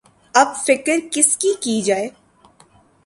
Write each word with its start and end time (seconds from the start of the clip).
اب 0.35 0.55
فکر 0.65 0.97
کس 1.11 1.37
کی‘ 1.37 1.53
کی 1.61 1.81
جائے؟ 1.81 2.09